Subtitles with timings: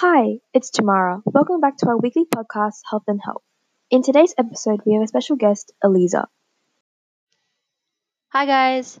[0.00, 1.22] Hi, it's Tamara.
[1.24, 3.42] Welcome back to our weekly podcast, Health and Health.
[3.90, 6.26] In today's episode, we have a special guest, Eleeza.
[8.28, 9.00] Hi, guys.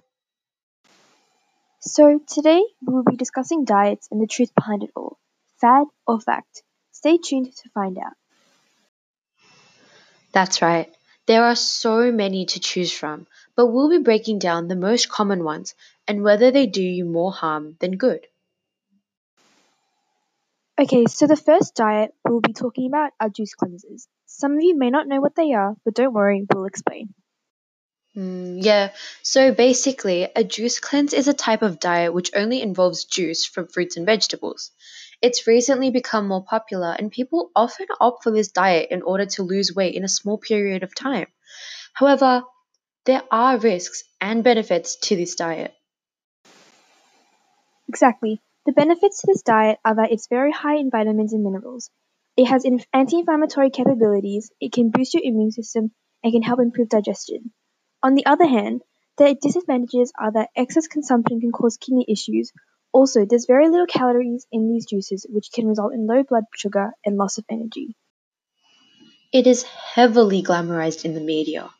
[1.78, 5.20] So, today we will be discussing diets and the truth behind it all
[5.60, 6.64] fad or fact.
[6.90, 8.14] Stay tuned to find out.
[10.32, 10.92] That's right.
[11.26, 15.44] There are so many to choose from, but we'll be breaking down the most common
[15.44, 15.76] ones
[16.08, 18.26] and whether they do you more harm than good.
[20.80, 24.06] Okay, so the first diet we'll be talking about are juice cleansers.
[24.26, 27.14] Some of you may not know what they are, but don't worry, we'll explain.
[28.16, 28.92] Mm, yeah,
[29.22, 33.66] so basically, a juice cleanse is a type of diet which only involves juice from
[33.66, 34.70] fruits and vegetables.
[35.20, 39.42] It's recently become more popular, and people often opt for this diet in order to
[39.42, 41.26] lose weight in a small period of time.
[41.92, 42.44] However,
[43.04, 45.74] there are risks and benefits to this diet.
[47.88, 48.40] Exactly.
[48.68, 51.90] The benefits to this diet are that it's very high in vitamins and minerals.
[52.36, 56.90] It has anti inflammatory capabilities, it can boost your immune system, and can help improve
[56.90, 57.50] digestion.
[58.02, 58.82] On the other hand,
[59.16, 62.52] the disadvantages are that excess consumption can cause kidney issues.
[62.92, 66.92] Also, there's very little calories in these juices, which can result in low blood sugar
[67.06, 67.96] and loss of energy.
[69.32, 71.70] It is heavily glamorized in the media,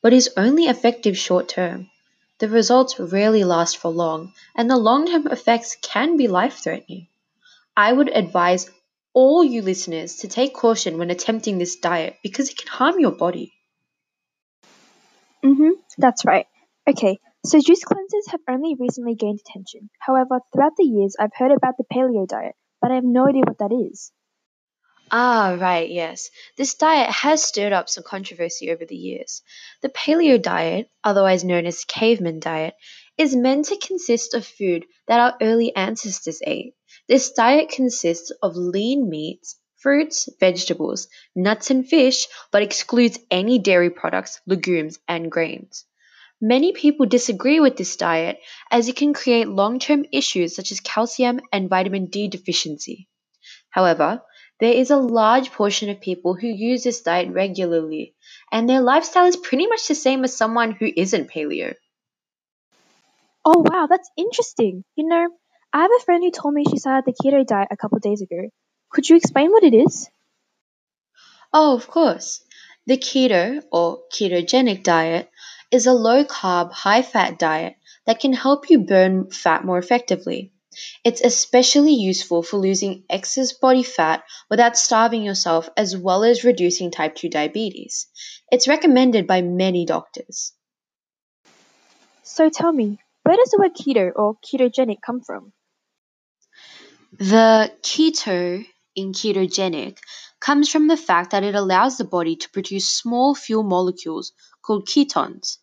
[0.00, 1.90] but is only effective short term.
[2.38, 7.08] The results rarely last for long, and the long term effects can be life threatening.
[7.76, 8.70] I would advise
[9.12, 13.10] all you listeners to take caution when attempting this diet because it can harm your
[13.10, 13.52] body.
[15.44, 16.46] Mm-hmm, that's right.
[16.88, 19.90] Okay, so juice cleansers have only recently gained attention.
[19.98, 23.42] However, throughout the years, I've heard about the paleo diet, but I have no idea
[23.46, 24.12] what that is.
[25.10, 26.30] Ah, right, yes.
[26.56, 29.42] This diet has stirred up some controversy over the years.
[29.82, 32.74] The paleo diet, otherwise known as caveman diet,
[33.18, 36.74] is meant to consist of food that our early ancestors ate.
[37.06, 43.90] This diet consists of lean meats, fruits, vegetables, nuts, and fish, but excludes any dairy
[43.90, 45.84] products, legumes, and grains.
[46.40, 48.40] Many people disagree with this diet
[48.70, 53.08] as it can create long term issues such as calcium and vitamin D deficiency.
[53.70, 54.22] However,
[54.60, 58.14] there is a large portion of people who use this diet regularly,
[58.50, 61.74] and their lifestyle is pretty much the same as someone who isn't paleo.
[63.44, 64.84] Oh, wow, that's interesting.
[64.96, 65.28] You know,
[65.72, 68.20] I have a friend who told me she started the keto diet a couple days
[68.22, 68.48] ago.
[68.90, 70.10] Could you explain what it is?
[71.52, 72.42] Oh, of course.
[72.86, 75.30] The keto or ketogenic diet
[75.70, 77.76] is a low carb, high fat diet
[78.06, 80.52] that can help you burn fat more effectively.
[81.04, 86.90] It's especially useful for losing excess body fat without starving yourself, as well as reducing
[86.90, 88.06] type 2 diabetes.
[88.50, 90.52] It's recommended by many doctors.
[92.22, 95.52] So tell me, where does the word keto or ketogenic come from?
[97.18, 98.64] The keto
[98.94, 99.98] in ketogenic
[100.40, 104.86] comes from the fact that it allows the body to produce small fuel molecules called
[104.86, 105.58] ketones.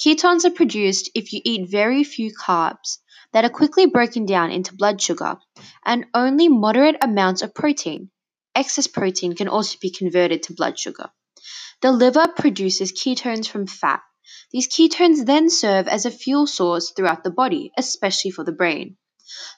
[0.00, 2.98] Ketones are produced if you eat very few carbs
[3.32, 5.38] that are quickly broken down into blood sugar
[5.84, 8.10] and only moderate amounts of protein.
[8.56, 11.10] Excess protein can also be converted to blood sugar.
[11.80, 14.00] The liver produces ketones from fat.
[14.50, 18.96] These ketones then serve as a fuel source throughout the body, especially for the brain.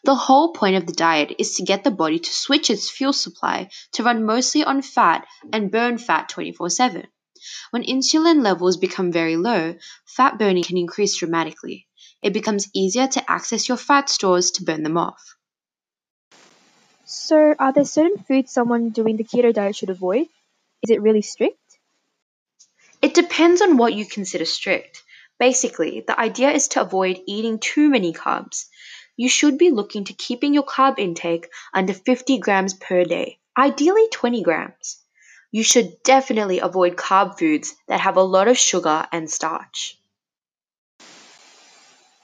[0.04, 3.12] The whole point of the diet is to get the body to switch its fuel
[3.12, 7.06] supply to run mostly on fat and burn fat 24 7.
[7.70, 11.86] When insulin levels become very low, fat burning can increase dramatically.
[12.22, 15.36] It becomes easier to access your fat stores to burn them off.
[17.04, 20.26] So, are there certain foods someone doing the keto diet should avoid?
[20.82, 21.78] Is it really strict?
[23.00, 25.04] It depends on what you consider strict.
[25.38, 28.66] Basically, the idea is to avoid eating too many carbs.
[29.16, 34.08] You should be looking to keeping your carb intake under 50 grams per day, ideally
[34.10, 35.04] 20 grams.
[35.56, 39.96] You should definitely avoid carb foods that have a lot of sugar and starch.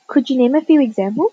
[0.06, 1.32] Could you name a few examples?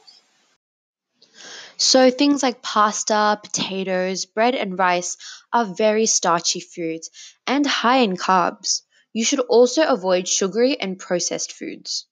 [1.75, 5.17] So, things like pasta, potatoes, bread, and rice
[5.51, 7.09] are very starchy foods
[7.45, 8.83] and high in carbs.
[9.11, 12.05] You should also avoid sugary and processed foods.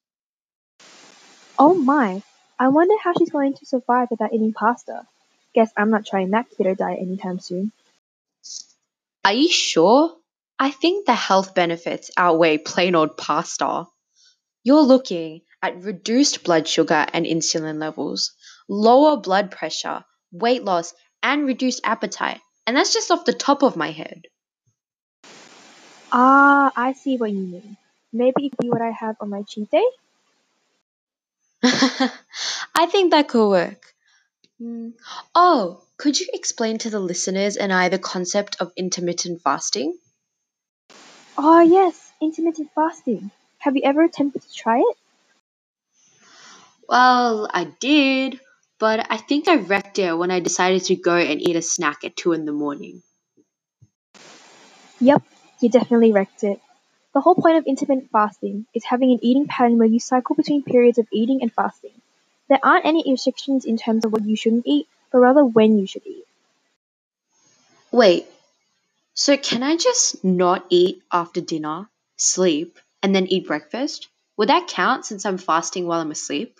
[1.57, 2.21] Oh my,
[2.59, 5.07] I wonder how she's going to survive without eating pasta.
[5.55, 7.71] Guess I'm not trying that keto diet anytime soon.
[9.27, 10.15] Are you sure?
[10.57, 13.83] I think the health benefits outweigh plain old pasta.
[14.63, 18.31] You're looking at reduced blood sugar and insulin levels,
[18.69, 22.39] lower blood pressure, weight loss, and reduced appetite.
[22.65, 24.27] And that's just off the top of my head.
[26.09, 27.75] Ah, I see what you mean.
[28.13, 29.89] Maybe it could be what I have on my cheat day?
[31.63, 33.93] I think that could work.
[34.61, 34.93] Mm.
[35.35, 39.97] Oh, could you explain to the listeners and I the concept of intermittent fasting?
[41.37, 43.31] Oh, yes, intermittent fasting.
[43.59, 44.97] Have you ever attempted to try it?
[46.87, 48.39] Well, I did,
[48.79, 52.03] but I think I wrecked it when I decided to go and eat a snack
[52.03, 53.01] at 2 in the morning.
[54.99, 55.23] Yep,
[55.61, 56.61] you definitely wrecked it.
[57.13, 60.63] The whole point of intermittent fasting is having an eating pattern where you cycle between
[60.63, 62.01] periods of eating and fasting.
[62.47, 65.87] There aren't any restrictions in terms of what you shouldn't eat, but rather when you
[65.87, 66.25] should eat.
[67.91, 68.27] Wait,
[69.13, 74.09] so can I just not eat after dinner, sleep, and then eat breakfast?
[74.37, 76.59] Would that count since I'm fasting while I'm asleep?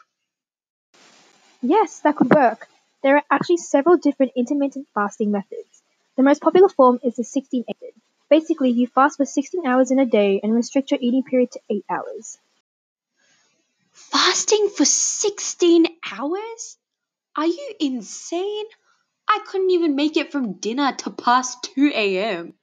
[1.61, 2.67] Yes, that could work.
[3.03, 5.83] There are actually several different intermittent fasting methods.
[6.15, 7.94] The most popular form is the 16 method.
[8.29, 11.59] Basically, you fast for 16 hours in a day and restrict your eating period to
[11.69, 12.39] 8 hours.
[13.91, 16.77] Fasting for 16 hours?
[17.38, 18.66] Are you insane?
[19.30, 22.56] I couldn't even make it from dinner to past 2 a.m.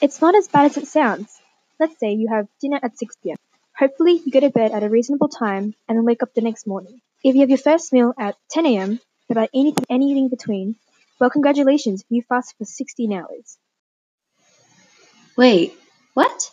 [0.00, 1.40] It's not as bad as it sounds.
[1.78, 3.36] Let's say you have dinner at 6 pm.
[3.78, 6.66] Hopefully, you go to bed at a reasonable time and then wake up the next
[6.66, 7.00] morning.
[7.22, 10.74] If you have your first meal at 10 am without anything, anything between,
[11.20, 13.58] well, congratulations, you fasted for 16 hours.
[15.36, 15.72] Wait,
[16.14, 16.50] what?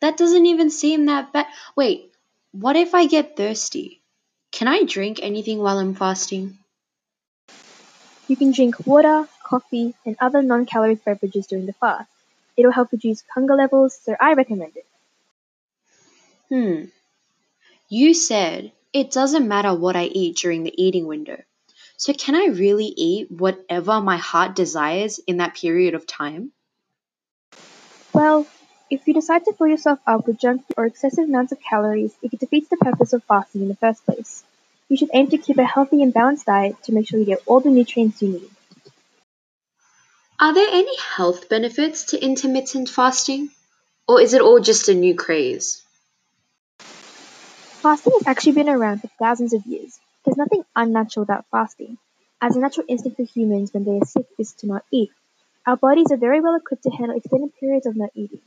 [0.00, 1.46] That doesn't even seem that bad.
[1.74, 2.12] Wait,
[2.52, 4.02] what if I get thirsty?
[4.56, 6.56] Can I drink anything while I'm fasting?
[8.26, 12.08] You can drink water, coffee, and other non caloric beverages during the fast.
[12.56, 14.86] It'll help reduce hunger levels, so I recommend it.
[16.48, 16.84] Hmm.
[17.90, 21.42] You said it doesn't matter what I eat during the eating window.
[21.98, 26.52] So, can I really eat whatever my heart desires in that period of time?
[28.14, 28.46] Well,
[28.88, 32.14] if you decide to fill yourself up with junk food or excessive amounts of calories,
[32.22, 34.44] it defeats the purpose of fasting in the first place.
[34.88, 37.42] You should aim to keep a healthy and balanced diet to make sure you get
[37.46, 38.50] all the nutrients you need.
[40.38, 43.50] Are there any health benefits to intermittent fasting?
[44.06, 45.82] Or is it all just a new craze?
[46.78, 49.98] Fasting has actually been around for thousands of years.
[50.24, 51.98] There's nothing unnatural about fasting,
[52.40, 55.10] as a natural instinct for humans when they are sick is to not eat.
[55.66, 58.42] Our bodies are very well equipped to handle extended periods of not eating.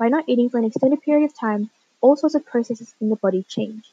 [0.00, 1.68] By not eating for an extended period of time,
[2.00, 3.84] all sorts of processes in the body change.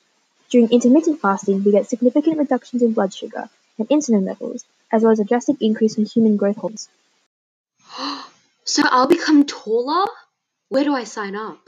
[0.50, 5.12] During intermittent fasting, we get significant reductions in blood sugar and insulin levels, as well
[5.12, 6.88] as a drastic increase in human growth hormones.
[8.64, 10.06] So I'll become taller?
[10.68, 11.60] Where do I sign up?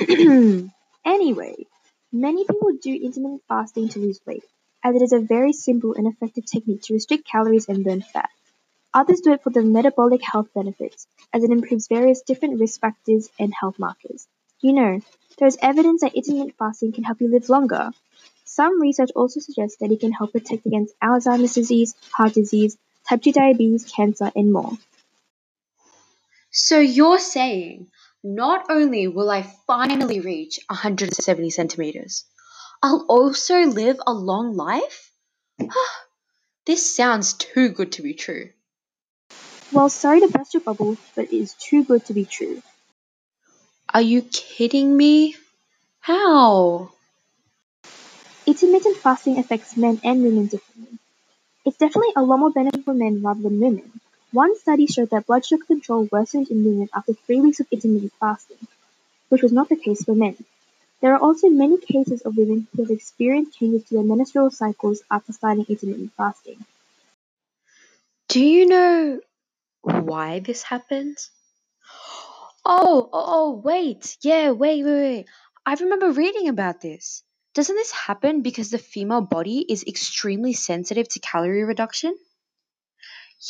[1.04, 1.66] anyway,
[2.12, 4.44] many people do intermittent fasting to lose weight,
[4.82, 8.30] as it is a very simple and effective technique to restrict calories and burn fat.
[8.94, 13.28] Others do it for the metabolic health benefits, as it improves various different risk factors
[13.40, 14.28] and health markers.
[14.60, 15.00] You know,
[15.36, 17.90] there is evidence that intermittent fasting can help you live longer.
[18.44, 23.20] Some research also suggests that it can help protect against Alzheimer's disease, heart disease, type
[23.20, 24.78] 2 diabetes, cancer, and more.
[26.52, 27.88] So you're saying
[28.22, 32.24] not only will I finally reach 170 centimeters,
[32.80, 35.10] I'll also live a long life?
[36.64, 38.50] this sounds too good to be true.
[39.74, 42.62] Well, sorry to burst your bubble, but it is too good to be true.
[43.92, 45.34] Are you kidding me?
[45.98, 46.92] How?
[48.46, 50.96] Intermittent fasting affects men and women differently.
[51.64, 54.00] It's definitely a lot more beneficial for men rather than women.
[54.30, 58.12] One study showed that blood sugar control worsened in women after three weeks of intermittent
[58.20, 58.68] fasting,
[59.28, 60.36] which was not the case for men.
[61.00, 65.02] There are also many cases of women who have experienced changes to their menstrual cycles
[65.10, 66.64] after starting intermittent fasting.
[68.28, 69.20] Do you know
[69.84, 71.30] why this happens?
[72.64, 74.16] Oh, oh, oh, wait.
[74.22, 75.26] Yeah, wait, wait, wait.
[75.66, 77.22] I remember reading about this.
[77.54, 82.16] Doesn't this happen because the female body is extremely sensitive to calorie reduction?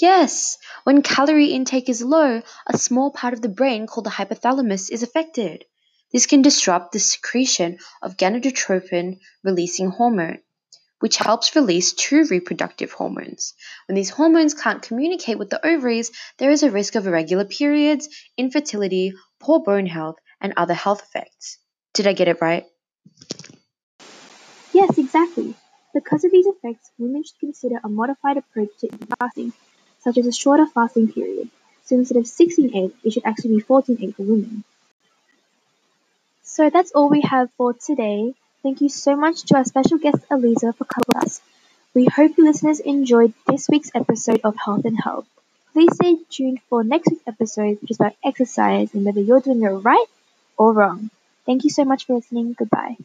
[0.01, 4.91] Yes, when calorie intake is low, a small part of the brain called the hypothalamus
[4.91, 5.65] is affected.
[6.13, 10.41] This can disrupt the secretion of gonadotropin releasing hormone,
[11.05, 13.53] which helps release two reproductive hormones.
[13.87, 18.09] When these hormones can't communicate with the ovaries, there is a risk of irregular periods,
[18.39, 21.59] infertility, poor bone health, and other health effects.
[21.93, 22.65] Did I get it right?
[24.73, 25.55] Yes, exactly.
[25.93, 28.89] Because of these effects, women should consider a modified approach to
[29.21, 29.53] fasting,
[30.01, 31.51] such as a shorter fasting period.
[31.85, 34.65] So instead of 16-8, it should actually be 14-8 for women.
[36.45, 38.35] So that's all we have for today.
[38.65, 41.41] Thank you so much to our special guest Eleeza for coming with us.
[41.95, 45.29] We hope you listeners enjoyed this week's episode of Health and Health.
[45.73, 49.63] Please stay tuned for next week's episode, which is about exercise and whether you're doing
[49.63, 50.07] it right
[50.57, 51.11] or wrong.
[51.47, 52.55] Thank you so much for listening.
[52.59, 52.97] Goodbye.